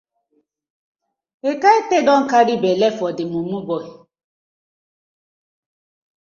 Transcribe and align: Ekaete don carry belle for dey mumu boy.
Ekaete 1.49 1.97
don 2.07 2.21
carry 2.31 2.55
belle 2.63 2.87
for 2.97 3.11
dey 3.17 3.27
mumu 3.33 3.59
boy. 3.67 3.85